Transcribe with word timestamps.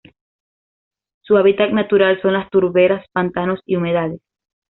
Su 1.21 1.37
hábitat 1.37 1.69
natural 1.73 2.19
son 2.23 2.33
las 2.33 2.49
turberas, 2.49 3.05
pantanos 3.13 3.59
y 3.67 3.75
humedales. 3.75 4.19